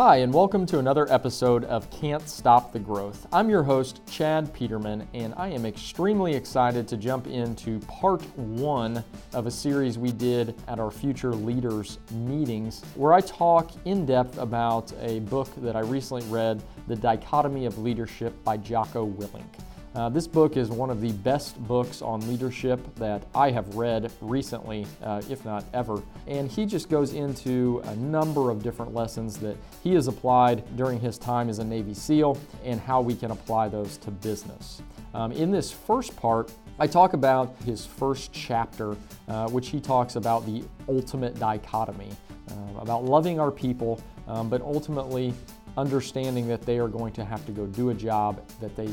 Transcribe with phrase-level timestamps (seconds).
[0.00, 3.26] Hi, and welcome to another episode of Can't Stop the Growth.
[3.32, 9.02] I'm your host, Chad Peterman, and I am extremely excited to jump into part one
[9.34, 14.38] of a series we did at our Future Leaders meetings, where I talk in depth
[14.38, 19.67] about a book that I recently read, The Dichotomy of Leadership by Jocko Willink.
[19.98, 24.12] Uh, this book is one of the best books on leadership that I have read
[24.20, 26.00] recently, uh, if not ever.
[26.28, 31.00] And he just goes into a number of different lessons that he has applied during
[31.00, 34.82] his time as a Navy SEAL and how we can apply those to business.
[35.14, 40.14] Um, in this first part, I talk about his first chapter, uh, which he talks
[40.14, 42.10] about the ultimate dichotomy,
[42.48, 45.34] uh, about loving our people, um, but ultimately
[45.76, 48.88] understanding that they are going to have to go do a job that they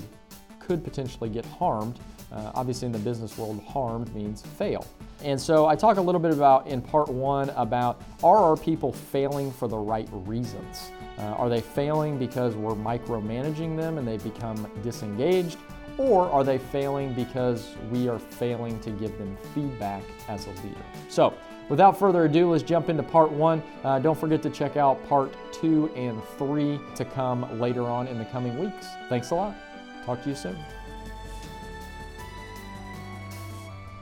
[0.65, 1.99] could potentially get harmed.
[2.31, 4.85] Uh, obviously, in the business world, harmed means fail.
[5.23, 8.91] And so I talk a little bit about in part one about are our people
[8.91, 10.91] failing for the right reasons?
[11.17, 15.57] Uh, are they failing because we're micromanaging them and they become disengaged?
[15.97, 20.83] Or are they failing because we are failing to give them feedback as a leader?
[21.07, 21.33] So,
[21.69, 23.63] without further ado, let's jump into part one.
[23.83, 28.17] Uh, don't forget to check out part two and three to come later on in
[28.17, 28.87] the coming weeks.
[29.07, 29.55] Thanks a lot.
[30.05, 30.55] Talk to you soon.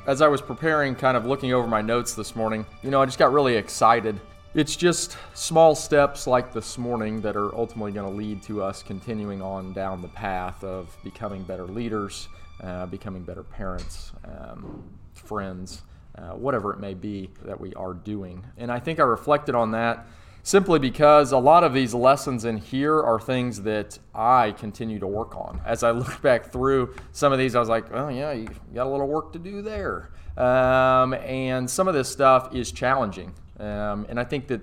[0.06, 3.06] As I was preparing, kind of looking over my notes this morning, you know, I
[3.06, 4.20] just got really excited.
[4.54, 8.84] It's just small steps like this morning that are ultimately going to lead to us
[8.84, 12.28] continuing on down the path of becoming better leaders,
[12.62, 15.84] uh, becoming better parents, um, friends,
[16.18, 18.46] uh, whatever it may be that we are doing.
[18.58, 20.06] And I think I reflected on that
[20.44, 25.08] simply because a lot of these lessons in here are things that I continue to
[25.08, 25.62] work on.
[25.66, 28.86] As I look back through some of these, I was like, oh, yeah, you got
[28.86, 30.12] a little work to do there.
[30.38, 33.34] Um, and some of this stuff is challenging.
[33.60, 34.62] Um, and I think that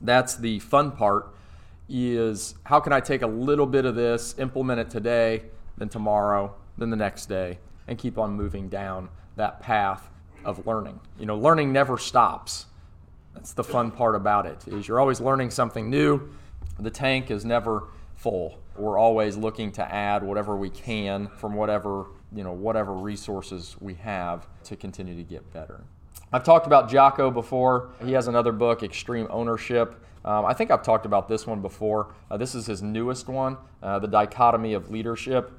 [0.00, 1.34] that's the fun part
[1.88, 5.42] is how can I take a little bit of this, implement it today,
[5.76, 10.08] then tomorrow, then the next day, and keep on moving down that path
[10.44, 11.00] of learning.
[11.18, 12.66] You know, learning never stops.
[13.36, 16.30] That's the fun part about it is you're always learning something new.
[16.78, 18.58] The tank is never full.
[18.76, 23.94] We're always looking to add whatever we can from whatever, you know, whatever resources we
[23.94, 25.84] have to continue to get better.
[26.32, 27.90] I've talked about Jocko before.
[28.02, 30.02] He has another book, Extreme Ownership.
[30.24, 32.14] Um, I think I've talked about this one before.
[32.30, 35.52] Uh, this is his newest one, uh, The Dichotomy of Leadership.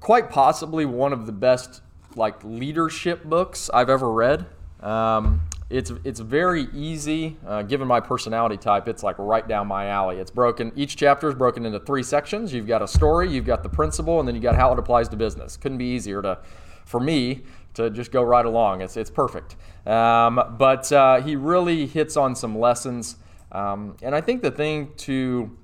[0.00, 1.80] Quite possibly one of the best
[2.16, 4.44] like leadership books I've ever read.
[4.80, 5.40] Um,
[5.74, 7.36] it's it's very easy.
[7.44, 10.18] Uh, given my personality type, it's like right down my alley.
[10.18, 10.70] It's broken.
[10.76, 12.52] Each chapter is broken into three sections.
[12.52, 15.08] You've got a story, you've got the principle, and then you got how it applies
[15.08, 15.56] to business.
[15.56, 16.38] Couldn't be easier to,
[16.84, 17.42] for me,
[17.74, 18.82] to just go right along.
[18.82, 19.56] It's it's perfect.
[19.84, 23.16] Um, but uh, he really hits on some lessons,
[23.50, 25.58] um, and I think the thing to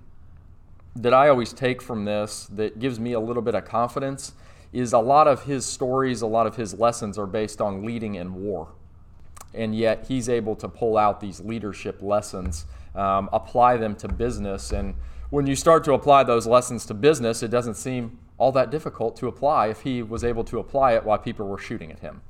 [0.96, 4.32] that I always take from this that gives me a little bit of confidence
[4.72, 8.16] is a lot of his stories, a lot of his lessons are based on leading
[8.16, 8.70] in war
[9.54, 14.72] and yet he's able to pull out these leadership lessons, um, apply them to business.
[14.72, 14.94] And
[15.30, 19.16] when you start to apply those lessons to business, it doesn't seem all that difficult
[19.16, 22.22] to apply if he was able to apply it while people were shooting at him.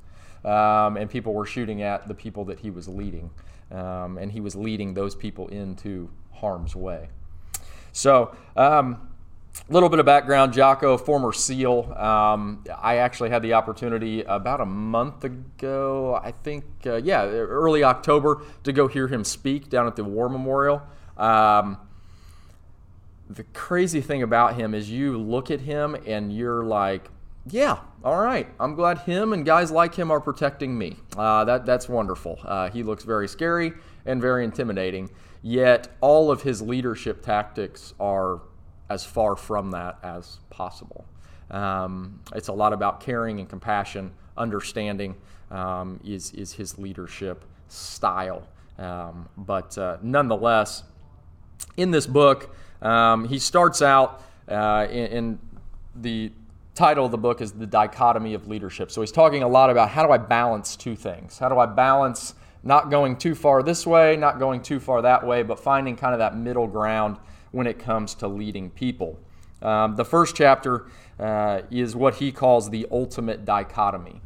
[0.43, 3.29] Um, and people were shooting at the people that he was leading.
[3.71, 7.09] Um, and he was leading those people into harm's way.
[7.93, 9.10] So, um,
[9.69, 11.93] a little bit of background Jocko, former SEAL.
[11.97, 17.83] Um, I actually had the opportunity about a month ago, I think, uh, yeah, early
[17.83, 20.81] October, to go hear him speak down at the War Memorial.
[21.17, 21.77] Um,
[23.29, 27.09] the crazy thing about him is you look at him and you're like,
[27.47, 28.47] yeah, all right.
[28.59, 30.97] I'm glad him and guys like him are protecting me.
[31.17, 32.39] Uh, that that's wonderful.
[32.43, 33.73] Uh, he looks very scary
[34.05, 35.09] and very intimidating.
[35.41, 38.41] Yet all of his leadership tactics are
[38.91, 41.05] as far from that as possible.
[41.49, 45.15] Um, it's a lot about caring and compassion, understanding
[45.49, 48.43] um, is, is his leadership style.
[48.77, 50.83] Um, but uh, nonetheless,
[51.77, 55.39] in this book, um, he starts out uh, in, in
[55.95, 56.31] the
[56.73, 58.91] title of the book is The Dichotomy of Leadership.
[58.91, 61.37] So he's talking a lot about how do I balance two things?
[61.37, 62.33] How do I balance
[62.63, 66.13] not going too far this way, not going too far that way, but finding kind
[66.13, 67.17] of that middle ground
[67.51, 69.19] when it comes to leading people.
[69.61, 70.87] Um, the first chapter
[71.19, 74.21] uh, is what he calls the ultimate dichotomy,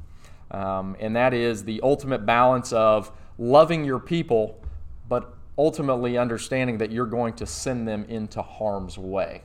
[0.51, 4.60] um, and that is the ultimate balance of loving your people,
[5.10, 9.42] but ultimately understanding that you're going to send them into harm's way.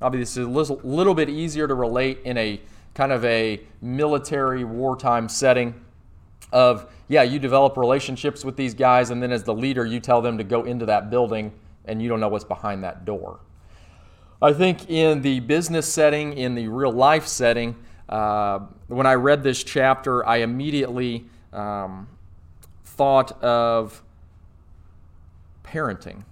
[0.00, 2.60] Obviously, it's a little, little bit easier to relate in a
[2.94, 5.74] kind of a military wartime setting
[6.52, 10.22] of, yeah, you develop relationships with these guys, and then as the leader, you tell
[10.22, 11.52] them to go into that building
[11.88, 13.40] and you don't know what's behind that door.
[14.40, 17.74] I think in the business setting, in the real life setting,
[18.08, 22.08] uh, when I read this chapter, I immediately um,
[22.84, 24.02] thought of
[25.64, 26.24] parenting.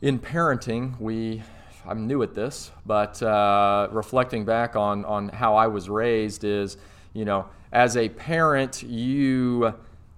[0.00, 1.42] In parenting, we
[1.86, 6.76] I'm new at this, but uh, reflecting back on on how I was raised is,
[7.12, 9.74] you know, as a parent, you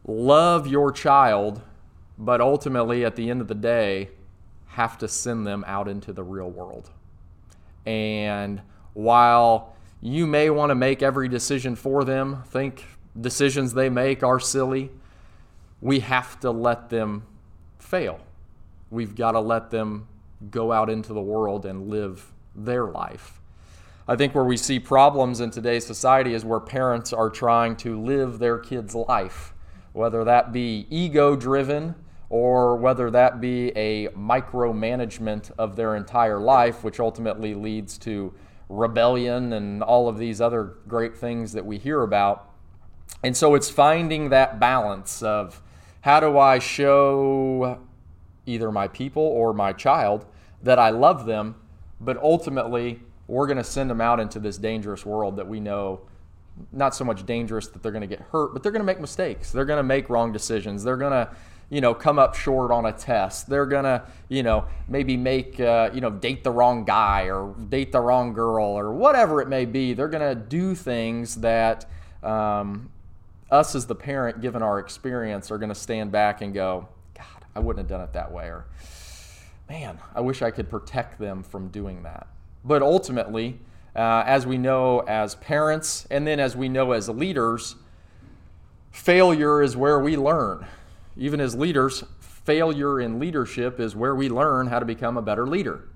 [0.07, 1.63] love your child,
[2.19, 4.11] but ultimately at the end of the day,
[4.69, 6.91] have to send them out into the real world.
[7.87, 8.61] And
[8.93, 12.85] while you may want to make every decision for them, think
[13.21, 14.91] decisions they make are silly,
[15.81, 17.25] we have to let them
[17.79, 18.19] fail.
[18.91, 20.09] We've got to let them
[20.51, 23.41] go out into the world and live their life.
[24.07, 27.99] I think where we see problems in today's society is where parents are trying to
[28.01, 29.55] live their kids' life,
[29.93, 31.95] whether that be ego driven
[32.31, 38.33] or whether that be a micromanagement of their entire life, which ultimately leads to
[38.69, 42.51] rebellion and all of these other great things that we hear about.
[43.23, 45.63] And so it's finding that balance of
[46.01, 47.81] how do I show
[48.47, 50.27] either my people or my child
[50.63, 51.55] that I love them,
[52.01, 56.03] but ultimately we're going to send them out into this dangerous world that we know
[56.73, 59.01] not so much dangerous that they're going to get hurt, but they're going to make
[59.01, 59.51] mistakes.
[59.51, 60.85] They're going to make wrong decisions.
[60.85, 61.31] They're going to,
[61.71, 63.49] you know, come up short on a test.
[63.49, 67.55] They're going to, you know, maybe make, uh, you know, date the wrong guy or
[67.69, 69.95] date the wrong girl or whatever it may be.
[69.95, 71.87] They're going to do things that
[72.23, 72.91] um,
[73.51, 77.45] us as the parent, given our experience, are going to stand back and go, God,
[77.55, 78.47] I wouldn't have done it that way.
[78.47, 78.67] Or,
[79.69, 82.27] man, I wish I could protect them from doing that.
[82.65, 83.59] But ultimately,
[83.95, 87.77] uh, as we know as parents, and then as we know as leaders,
[88.91, 90.67] failure is where we learn.
[91.17, 95.47] Even as leaders, failure in leadership is where we learn how to become a better
[95.47, 95.89] leader.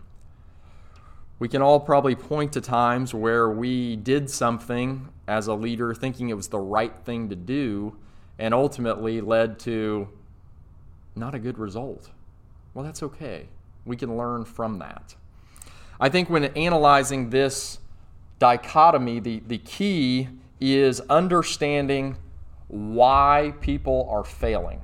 [1.38, 6.30] We can all probably point to times where we did something as a leader thinking
[6.30, 7.96] it was the right thing to do
[8.38, 10.08] and ultimately led to
[11.14, 12.10] not a good result.
[12.74, 13.48] Well, that's okay.
[13.84, 15.14] We can learn from that.
[16.00, 17.78] I think when analyzing this
[18.38, 20.28] dichotomy, the, the key
[20.60, 22.16] is understanding
[22.68, 24.80] why people are failing,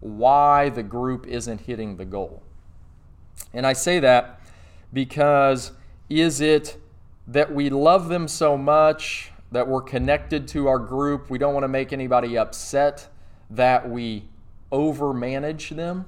[0.00, 2.42] why the group isn't hitting the goal.
[3.52, 4.40] And I say that
[4.92, 5.72] because
[6.08, 6.76] is it
[7.26, 11.64] that we love them so much that we're connected to our group, we don't want
[11.64, 13.08] to make anybody upset,
[13.50, 14.24] that we
[14.72, 16.06] overmanage them?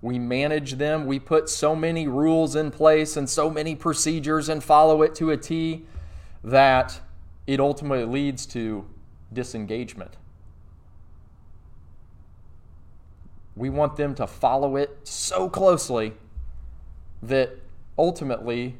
[0.00, 1.06] We manage them.
[1.06, 5.30] We put so many rules in place and so many procedures and follow it to
[5.30, 5.86] a T
[6.44, 7.00] that
[7.46, 8.86] it ultimately leads to
[9.32, 10.16] disengagement.
[13.58, 16.14] We want them to follow it so closely
[17.22, 17.50] that
[17.98, 18.76] ultimately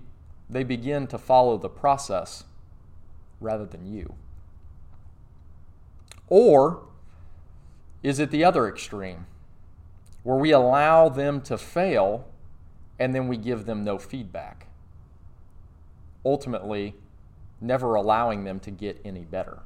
[0.49, 2.45] they begin to follow the process
[3.41, 4.15] rather than you.
[6.29, 6.83] Or
[8.03, 9.27] is it the other extreme?
[10.29, 12.29] where we allow them to fail
[12.99, 14.67] and then we give them no feedback.
[16.23, 16.95] Ultimately,
[17.63, 19.61] never allowing them to get any better.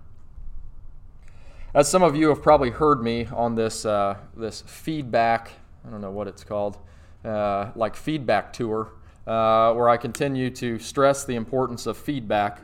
[1.74, 5.52] As some of you have probably heard me on this, uh, this feedback,
[5.86, 6.76] I don't know what it's called,
[7.24, 8.92] uh, like feedback tour,
[9.26, 12.60] uh, where I continue to stress the importance of feedback.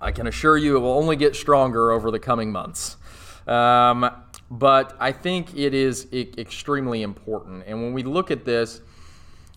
[0.00, 2.98] I can assure you it will only get stronger over the coming months.
[3.48, 4.08] Um,
[4.48, 7.64] but I think it is extremely important.
[7.66, 8.80] And when we look at this,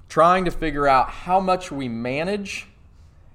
[0.10, 2.66] trying to figure out how much we manage,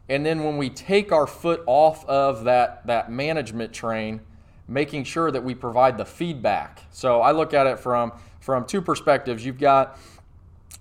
[0.08, 4.20] and then when we take our foot off of that, that management train,
[4.68, 6.82] making sure that we provide the feedback.
[6.90, 9.44] So I look at it from, from two perspectives.
[9.44, 9.98] You've got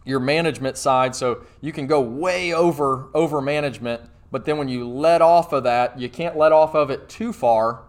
[0.06, 4.02] your management side, so you can go way over over management,
[4.32, 7.34] but then when you let off of that, you can't let off of it too
[7.34, 7.84] far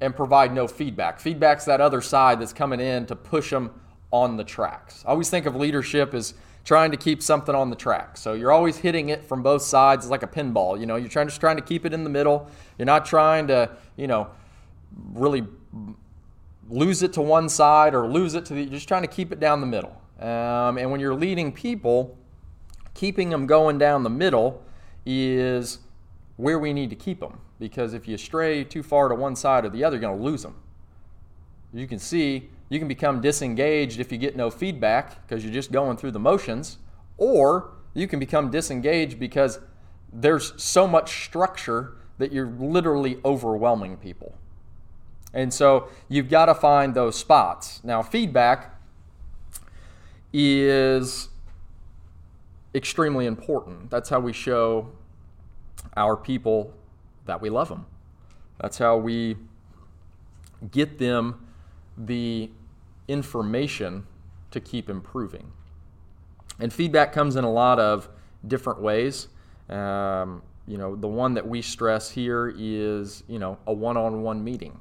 [0.00, 1.20] and provide no feedback.
[1.20, 3.70] Feedback's that other side that's coming in to push them
[4.10, 5.04] on the tracks.
[5.06, 6.34] I always think of leadership as
[6.66, 8.16] trying to keep something on the track.
[8.16, 10.78] So you're always hitting it from both sides it's like a pinball.
[10.78, 12.50] You know, you're trying just trying to keep it in the middle.
[12.76, 14.28] You're not trying to, you know,
[15.12, 15.46] really
[16.68, 18.62] lose it to one side or lose it to the.
[18.62, 19.96] You're just trying to keep it down the middle.
[20.18, 22.18] Um, and when you're leading people,
[22.94, 24.64] keeping them going down the middle
[25.04, 25.78] is
[26.36, 29.64] where we need to keep them because if you stray too far to one side
[29.64, 30.56] or the other, you're going to lose them.
[31.72, 35.72] You can see you can become disengaged if you get no feedback because you're just
[35.72, 36.78] going through the motions,
[37.16, 39.60] or you can become disengaged because
[40.12, 44.36] there's so much structure that you're literally overwhelming people.
[45.32, 47.82] And so you've got to find those spots.
[47.84, 48.74] Now, feedback
[50.32, 51.28] is
[52.74, 53.90] extremely important.
[53.90, 54.90] That's how we show
[55.96, 56.72] our people
[57.26, 57.86] that we love them.
[58.60, 59.36] That's how we
[60.70, 61.46] get them
[61.98, 62.50] the
[63.08, 64.06] information
[64.50, 65.52] to keep improving.
[66.60, 68.08] And feedback comes in a lot of
[68.46, 69.28] different ways.
[69.68, 74.22] Um, you know, the one that we stress here is, you know, a one on
[74.22, 74.78] one meeting,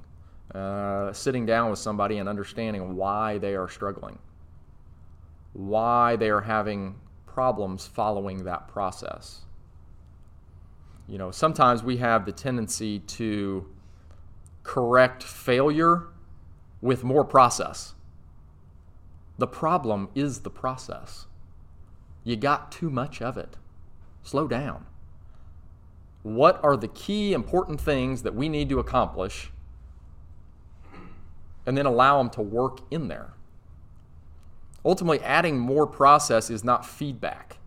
[0.53, 4.17] uh, sitting down with somebody and understanding why they are struggling,
[5.53, 9.41] why they are having problems following that process.
[11.08, 13.67] You know, sometimes we have the tendency to
[14.63, 16.08] correct failure
[16.82, 17.95] with more process.
[19.38, 21.25] The problem is the process.
[22.24, 23.58] You got too much of it.
[24.24, 24.86] Slow down.
[26.24, 29.51] What are the key important things that we need to accomplish?
[31.65, 33.34] And then allow them to work in there.
[34.84, 37.58] Ultimately, adding more process is not feedback.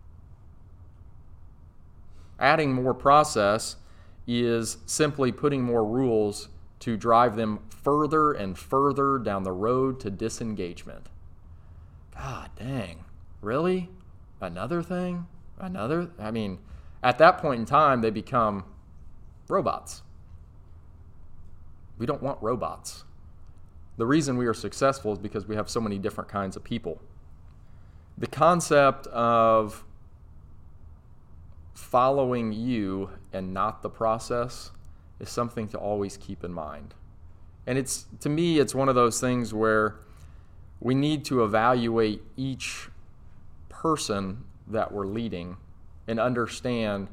[2.39, 3.77] Adding more process
[4.27, 6.49] is simply putting more rules
[6.81, 11.09] to drive them further and further down the road to disengagement.
[12.19, 13.05] God dang.
[13.41, 13.89] Really?
[14.41, 15.27] Another thing?
[15.59, 16.11] Another?
[16.19, 16.59] I mean,
[17.03, 18.65] at that point in time, they become
[19.49, 20.03] robots.
[21.97, 23.05] We don't want robots.
[23.97, 27.01] The reason we are successful is because we have so many different kinds of people.
[28.17, 29.85] The concept of
[31.75, 34.73] following you and not the process
[35.21, 36.95] is something to always keep in mind.
[37.67, 39.97] And it's to me it's one of those things where
[40.81, 42.89] we need to evaluate each
[43.69, 45.57] person that we're leading
[46.07, 47.09] and understand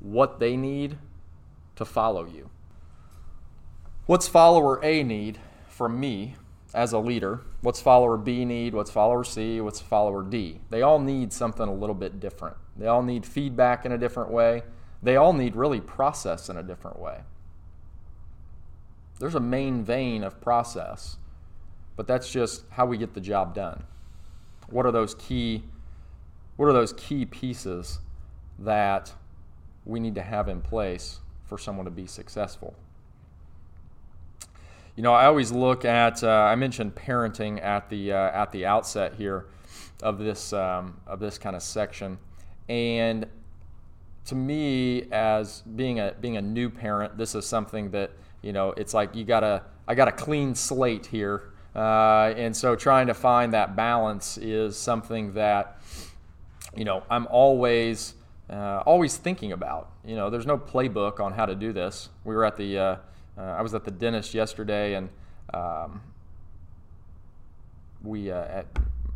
[0.00, 0.98] what they need
[1.76, 2.50] to follow you.
[4.06, 6.36] What's follower A need from me
[6.74, 7.42] as a leader?
[7.60, 8.74] What's follower B need?
[8.74, 9.60] What's follower C?
[9.60, 10.60] What's follower D?
[10.70, 12.56] They all need something a little bit different.
[12.76, 14.62] They all need feedback in a different way.
[15.02, 17.20] They all need really process in a different way.
[19.18, 21.16] There's a main vein of process,
[21.98, 23.82] but that's just how we get the job done.
[24.70, 25.64] What are those key
[26.56, 27.98] what are those key pieces
[28.60, 29.12] that
[29.84, 32.74] we need to have in place for someone to be successful?
[34.94, 36.22] You know, I always look at.
[36.22, 39.46] Uh, I mentioned parenting at the uh, at the outset here
[40.00, 42.18] of this um, of this kind of section,
[42.68, 43.26] and
[44.26, 48.12] to me, as being a being a new parent, this is something that
[48.42, 52.76] you know it's like you gotta I got a clean slate here, uh, and so
[52.76, 55.80] trying to find that balance is something that
[56.76, 58.14] you know I'm always
[58.50, 59.90] uh, always thinking about.
[60.04, 62.08] You know, there's no playbook on how to do this.
[62.24, 62.96] We were at the uh,
[63.36, 65.08] uh I was at the dentist yesterday, and
[65.52, 66.00] um,
[68.02, 68.66] we uh, at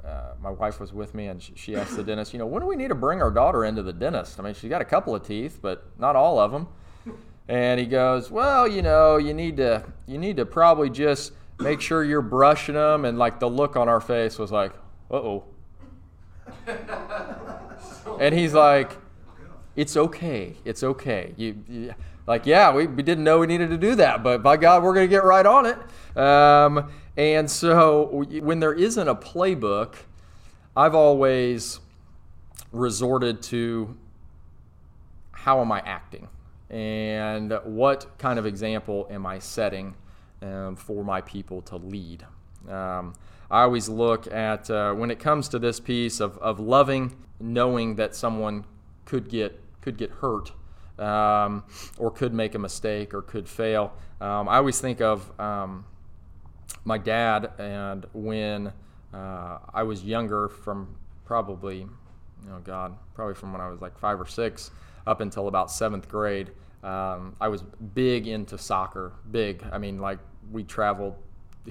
[0.05, 2.67] uh, my wife was with me, and she, asked the dentist, you know, when do
[2.67, 4.41] we need to bring our daughter into the dentist?
[4.41, 6.67] I mean, she's got a couple of teeth, but not all of them.
[7.49, 11.81] And he goes, well, you know, you need to you need to probably just make
[11.81, 13.05] sure you're brushing them.
[13.05, 14.73] And like the look on our face was like,
[15.11, 15.45] uh oh.
[18.21, 18.97] and he's like,
[19.77, 21.35] it's okay, it's okay.
[21.37, 21.95] You, you
[22.27, 24.95] like, yeah, we, we didn't know we needed to do that, but by God, we're
[24.95, 26.17] going to get right on it.
[26.17, 29.95] Um, and so when there isn't a playbook,
[30.77, 31.81] I've always
[32.71, 33.97] resorted to
[35.33, 36.29] how am I acting
[36.71, 39.95] and what kind of example am I setting
[40.43, 42.27] um, for my people to lead.
[42.69, 43.15] Um,
[43.51, 47.97] I always look at uh, when it comes to this piece of, of loving, knowing
[47.97, 48.65] that someone
[49.05, 50.53] could get could get hurt
[50.99, 51.65] um,
[51.99, 53.93] or could make a mistake or could fail.
[54.21, 55.85] Um, I always think of um,
[56.85, 58.73] my dad, and when
[59.13, 60.95] uh, I was younger, from
[61.25, 61.87] probably,
[62.51, 64.71] oh God, probably from when I was like five or six
[65.07, 69.13] up until about seventh grade, um, I was big into soccer.
[69.31, 69.65] Big.
[69.73, 70.19] I mean, like
[70.51, 71.15] we traveled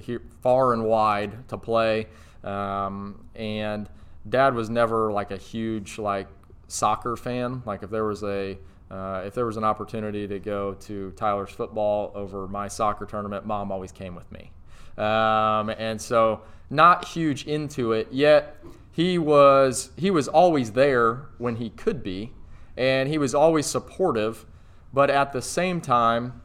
[0.00, 2.06] here far and wide to play,
[2.44, 3.88] um, and
[4.28, 6.28] Dad was never like a huge like
[6.68, 7.62] soccer fan.
[7.66, 8.58] Like if there was a
[8.90, 13.46] uh, if there was an opportunity to go to Tyler's football over my soccer tournament,
[13.46, 14.50] Mom always came with me.
[14.98, 18.56] Um, and so not huge into it yet
[18.90, 22.32] he was he was always there when he could be
[22.76, 24.46] and he was always supportive
[24.92, 26.40] but at the same time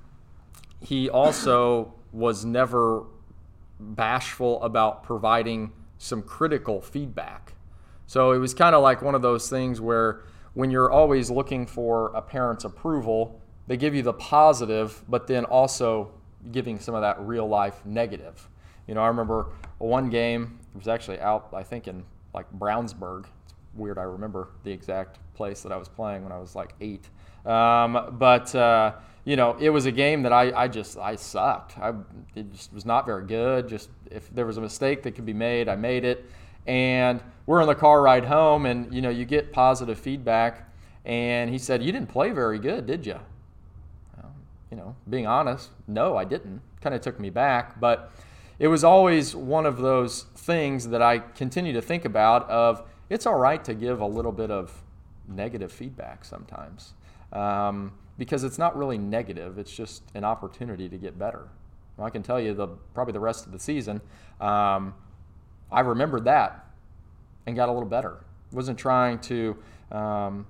[0.82, 3.04] he also was never
[3.80, 7.54] bashful about providing some critical feedback
[8.06, 10.22] so it was kind of like one of those things where
[10.54, 15.46] when you're always looking for a parent's approval they give you the positive but then
[15.46, 16.12] also
[16.52, 18.50] giving some of that real life negative.
[18.88, 19.48] You know, I remember
[19.80, 23.26] one game, it was actually out, I think, in like Brownsburg.
[23.44, 26.74] It's weird, I remember the exact place that I was playing when I was like
[26.82, 27.10] eight.
[27.46, 28.94] Um, but, uh,
[29.28, 31.78] you know, it was a game that I, I just, I sucked.
[31.78, 31.94] I,
[32.34, 33.68] it just was not very good.
[33.68, 36.26] Just if there was a mistake that could be made, I made it.
[36.66, 40.74] And we're in the car ride home, and, you know, you get positive feedback.
[41.04, 43.20] And he said, You didn't play very good, did you?
[44.16, 44.32] Well,
[44.72, 46.62] you know, being honest, no, I didn't.
[46.80, 47.82] Kind of took me back.
[47.82, 48.12] But,
[48.60, 53.26] it was always one of those things that I continue to think about of it's
[53.26, 54.84] all right to give a little bit of
[55.28, 56.94] negative feedback sometimes
[57.34, 61.48] um, because it's not really negative it's just an opportunity to get better.
[61.96, 64.02] Well, i can tell you the probably the rest of the season
[64.40, 64.94] um,
[65.72, 66.68] i remembered that
[67.48, 68.18] and got a little better.
[68.52, 69.58] Wasn't trying to
[69.92, 70.46] um,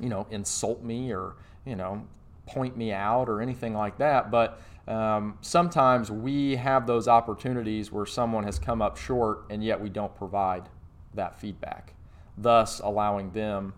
[0.00, 1.34] you know insult me or
[1.66, 2.06] you know
[2.46, 8.06] point me out or anything like that but um, sometimes we have those opportunities where
[8.06, 10.68] someone has come up short and yet we don't provide
[11.14, 11.94] that feedback,
[12.36, 13.74] thus allowing them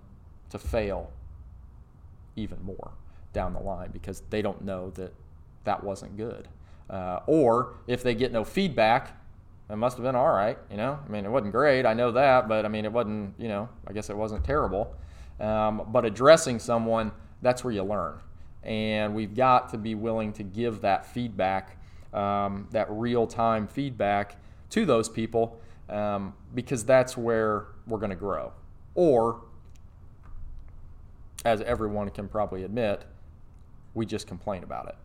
[0.51, 1.11] to fail
[2.37, 2.93] even more
[3.35, 5.13] down the line because they don't know that
[5.65, 6.49] that wasn't good.
[6.89, 9.21] Uh, or if they get no feedback,
[9.69, 10.99] it must have been all right, you know.
[11.07, 13.69] I mean, it wasn't great, I know that, but I mean, it wasn't, you know,
[13.87, 14.95] I guess it wasn't terrible.
[15.39, 17.13] Um, but addressing someone,
[17.43, 18.21] that's where you learn
[18.65, 21.77] and we've got to be willing to give that feedback,
[22.13, 24.37] um, that real time feedback
[24.71, 25.61] to those people,
[25.91, 28.53] um, because that's where we're going to grow.
[28.95, 29.43] Or,
[31.45, 33.05] as everyone can probably admit,
[33.95, 34.97] we just complain about it.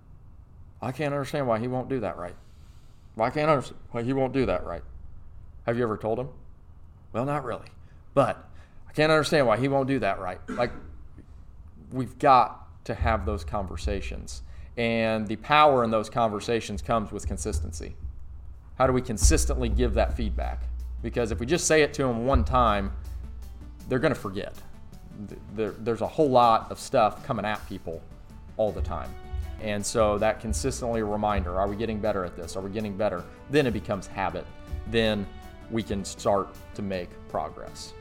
[0.81, 2.36] I can't understand why he won't do that right.
[3.15, 4.84] Why can't I understand why he won't do that right?
[5.65, 6.29] Have you ever told him?
[7.13, 7.67] Well, not really.
[8.13, 8.50] But
[8.88, 10.39] I can't understand why he won't do that right.
[10.50, 10.72] Like,
[11.91, 14.41] we've got to have those conversations.
[14.77, 17.96] And the power in those conversations comes with consistency.
[18.77, 20.63] How do we consistently give that feedback?
[21.01, 22.93] Because if we just say it to them one time,
[23.89, 24.56] they're going to forget.
[25.56, 28.02] There, there's a whole lot of stuff coming at people
[28.60, 29.10] all the time.
[29.62, 32.56] And so that consistently reminder are we getting better at this?
[32.56, 33.24] Are we getting better?
[33.50, 34.45] Then it becomes habit.
[34.88, 35.26] Then
[35.72, 37.93] we can start to make progress.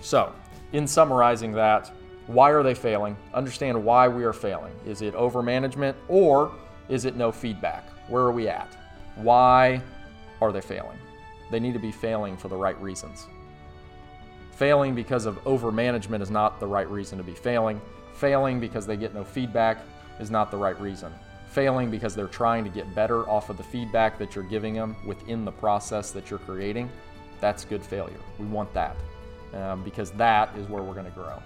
[0.00, 0.32] So,
[0.72, 1.90] in summarizing that,
[2.26, 3.16] why are they failing?
[3.32, 4.72] Understand why we are failing.
[4.84, 6.52] Is it over management or
[6.88, 7.88] is it no feedback?
[8.08, 8.76] Where are we at?
[9.16, 9.80] Why
[10.40, 10.98] are they failing?
[11.50, 13.26] They need to be failing for the right reasons.
[14.52, 17.80] Failing because of over management is not the right reason to be failing.
[18.14, 19.78] Failing because they get no feedback
[20.20, 21.12] is not the right reason.
[21.48, 24.96] Failing because they're trying to get better off of the feedback that you're giving them
[25.06, 26.90] within the process that you're creating,
[27.40, 28.20] that's good failure.
[28.38, 28.96] We want that
[29.52, 31.42] um, because that is where we're going to grow.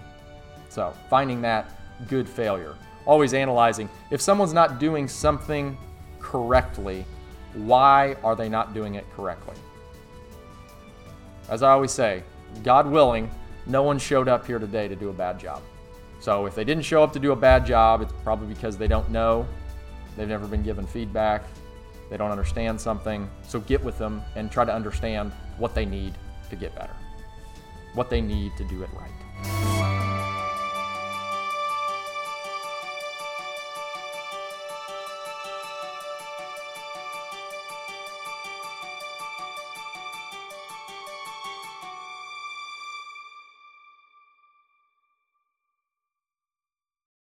[0.69, 2.77] So, finding that good failure.
[3.07, 5.77] Always analyzing if someone's not doing something
[6.21, 7.05] correctly,
[7.55, 9.55] why are they not doing it correctly?
[11.49, 12.23] As I always say,
[12.63, 13.31] God willing,
[13.67, 15.63] no one showed up here today to do a bad job.
[16.21, 18.89] So if they didn't show up to do a bad job, it's probably because they
[18.89, 19.47] don't know,
[20.17, 21.45] they've never been given feedback,
[22.11, 23.29] they don't understand something.
[23.43, 26.15] So get with them and try to understand what they need
[26.51, 26.95] to get better,
[27.95, 29.78] what they need to do it right.